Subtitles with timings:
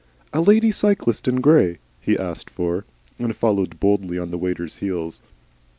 [0.33, 2.85] "A lady cyclist in grey," he asked for,
[3.19, 5.21] and followed boldly on the waiter's heels.